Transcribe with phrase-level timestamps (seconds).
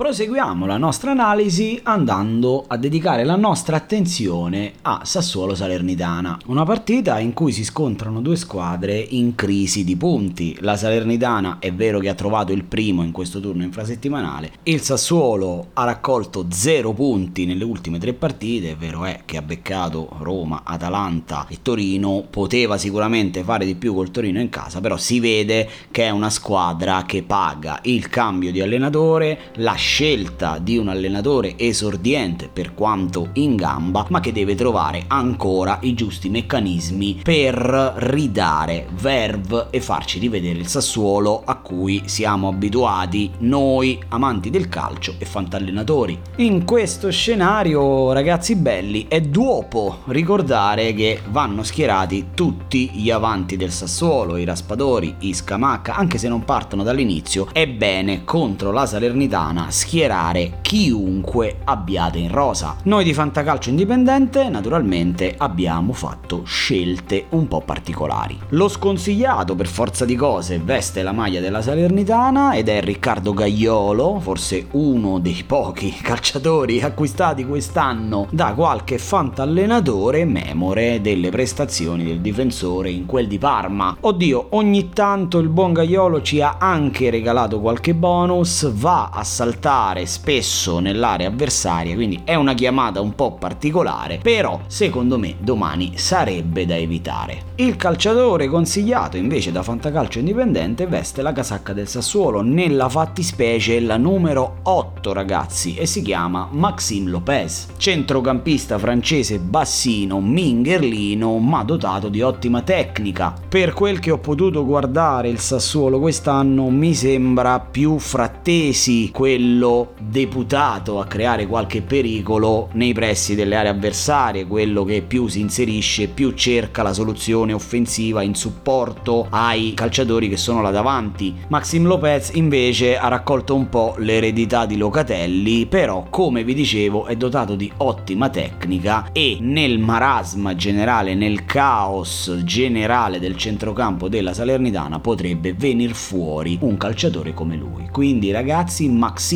[0.00, 7.18] Proseguiamo la nostra analisi andando a dedicare la nostra attenzione a Sassuolo Salernitana, una partita
[7.18, 10.56] in cui si scontrano due squadre in crisi di punti.
[10.60, 15.68] La Salernitana è vero che ha trovato il primo in questo turno infrasettimanale, il Sassuolo
[15.74, 20.62] ha raccolto 0 punti nelle ultime tre partite, è vero è che ha beccato Roma,
[20.64, 25.68] Atalanta e Torino, poteva sicuramente fare di più col Torino in casa, però si vede
[25.90, 31.58] che è una squadra che paga il cambio di allenatore, la scelta di un allenatore
[31.58, 38.86] esordiente per quanto in gamba, ma che deve trovare ancora i giusti meccanismi per ridare
[39.00, 45.24] verve e farci rivedere il Sassuolo a cui siamo abituati noi amanti del calcio e
[45.24, 46.20] fantallenatori.
[46.36, 53.72] In questo scenario, ragazzi belli, è dopo ricordare che vanno schierati tutti gli avanti del
[53.72, 59.78] Sassuolo, i Raspadori, i Scamacca, anche se non partono dall'inizio, è bene contro la Salernitana
[59.80, 62.76] schierare chiunque abbiate in rosa.
[62.82, 68.38] Noi di Fantacalcio Indipendente naturalmente abbiamo fatto scelte un po' particolari.
[68.50, 74.20] Lo sconsigliato per forza di cose veste la maglia della Salernitana ed è Riccardo Gaiolo,
[74.20, 82.90] forse uno dei pochi calciatori acquistati quest'anno da qualche fantallenatore memore delle prestazioni del difensore
[82.90, 83.96] in quel di Parma.
[83.98, 89.59] Oddio, ogni tanto il buon Gaiolo ci ha anche regalato qualche bonus, va a saltare
[89.60, 95.92] saltare spesso nell'area avversaria, quindi è una chiamata un po' particolare, però secondo me domani
[95.96, 97.48] sarebbe da evitare.
[97.56, 103.98] Il calciatore consigliato invece da Fantacalcio Indipendente veste la casacca del Sassuolo, nella fattispecie la
[103.98, 112.22] numero 8 ragazzi e si chiama Maxime Lopez, centrocampista francese bassino, mingherlino ma dotato di
[112.22, 113.34] ottima tecnica.
[113.46, 119.94] Per quel che ho potuto guardare il Sassuolo quest'anno mi sembra più frattesi quello quello
[119.98, 126.06] deputato a creare qualche pericolo nei pressi delle aree avversarie, quello che più si inserisce,
[126.06, 131.34] più cerca la soluzione offensiva in supporto ai calciatori che sono là davanti.
[131.48, 137.16] Maxim Lopez invece ha raccolto un po' l'eredità di Locatelli, però come vi dicevo è
[137.16, 145.00] dotato di ottima tecnica e nel marasma generale, nel caos generale del centrocampo della Salernitana
[145.00, 147.88] potrebbe venir fuori un calciatore come lui.
[147.90, 148.84] Quindi ragazzi,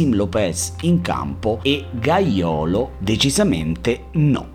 [0.05, 4.54] Maxim Lopez in campo e Gaiolo decisamente no.